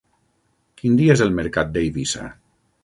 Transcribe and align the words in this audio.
Quin 0.79 0.97
dia 1.03 1.17
és 1.19 1.23
el 1.27 1.37
mercat 1.41 1.71
d'Eivissa? 1.77 2.29